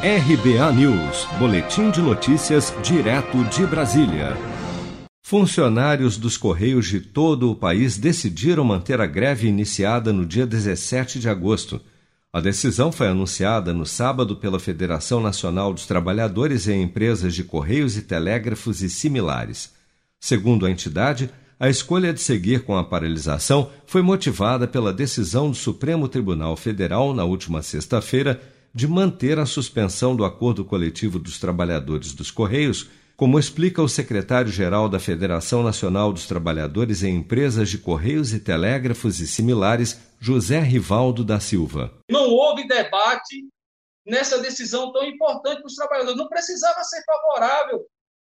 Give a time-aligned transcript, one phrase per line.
[0.00, 4.36] RBA News, Boletim de Notícias, direto de Brasília.
[5.20, 11.18] Funcionários dos Correios de todo o país decidiram manter a greve iniciada no dia 17
[11.18, 11.80] de agosto.
[12.32, 17.96] A decisão foi anunciada no sábado pela Federação Nacional dos Trabalhadores em Empresas de Correios
[17.96, 19.72] e Telégrafos e similares.
[20.20, 21.28] Segundo a entidade,
[21.58, 27.12] a escolha de seguir com a paralisação foi motivada pela decisão do Supremo Tribunal Federal
[27.12, 28.40] na última sexta-feira
[28.74, 34.88] de manter a suspensão do acordo coletivo dos trabalhadores dos Correios, como explica o secretário-geral
[34.88, 41.24] da Federação Nacional dos Trabalhadores em Empresas de Correios e Telégrafos e similares, José Rivaldo
[41.24, 41.92] da Silva.
[42.08, 43.44] Não houve debate
[44.06, 46.16] nessa decisão tão importante para os trabalhadores.
[46.16, 47.86] Não precisava ser favorável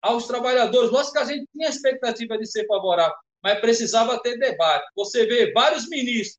[0.00, 0.90] aos trabalhadores.
[0.90, 4.86] Lógico que a gente tinha expectativa de ser favorável, mas precisava ter debate.
[4.94, 6.38] Você vê vários ministros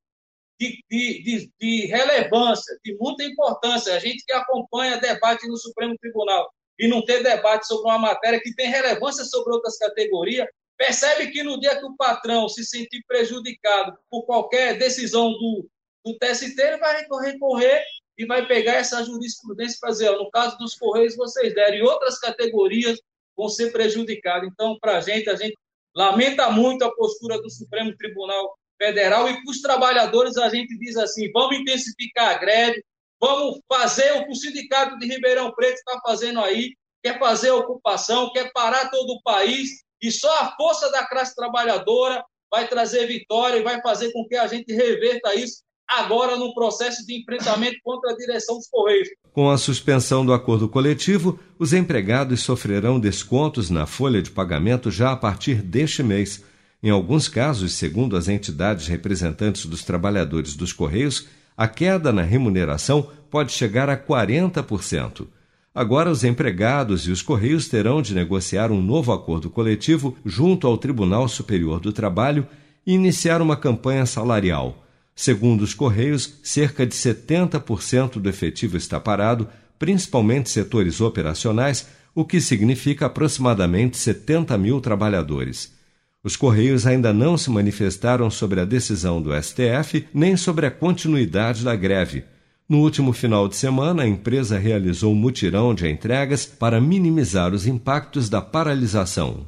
[0.60, 3.94] de, de, de, relevância, de muita importância.
[3.94, 8.40] A gente que acompanha debate no Supremo Tribunal e não ter debate sobre uma matéria
[8.42, 13.04] que tem relevância sobre outras categorias, percebe que no dia que o patrão se sentir
[13.08, 15.70] prejudicado por qualquer decisão do,
[16.06, 17.84] do TST, ele vai recorrer
[18.18, 22.20] e vai pegar essa jurisprudência para dizer, no caso dos Correios, vocês deram, e outras
[22.20, 23.00] categorias
[23.36, 24.50] vão ser prejudicadas.
[24.52, 25.56] Então, para a gente, a gente
[25.96, 30.96] lamenta muito a postura do Supremo Tribunal Federal e para os trabalhadores a gente diz
[30.96, 32.84] assim: vamos intensificar a greve,
[33.20, 38.32] vamos fazer o que o Sindicato de Ribeirão Preto está fazendo aí, quer fazer ocupação,
[38.32, 39.70] quer parar todo o país,
[40.02, 44.36] e só a força da classe trabalhadora vai trazer vitória e vai fazer com que
[44.36, 49.10] a gente reverta isso agora no processo de enfrentamento contra a direção dos Correios.
[49.34, 55.12] Com a suspensão do acordo coletivo, os empregados sofrerão descontos na folha de pagamento já
[55.12, 56.44] a partir deste mês.
[56.82, 61.28] Em alguns casos, segundo as entidades representantes dos trabalhadores dos Correios,
[61.58, 65.28] a queda na remuneração pode chegar a 40%.
[65.76, 70.78] Agora, os empregados e os Correios terão de negociar um novo acordo coletivo junto ao
[70.78, 72.48] Tribunal Superior do Trabalho
[72.88, 74.86] e iniciar uma campanha salarial.
[75.14, 82.40] Segundo os Correios, cerca de 70% do efetivo está parado, principalmente setores operacionais, o que
[82.40, 85.78] significa aproximadamente 70 mil trabalhadores.
[86.22, 91.64] Os Correios ainda não se manifestaram sobre a decisão do STF nem sobre a continuidade
[91.64, 92.26] da greve.
[92.68, 97.66] No último final de semana, a empresa realizou um mutirão de entregas para minimizar os
[97.66, 99.48] impactos da paralisação.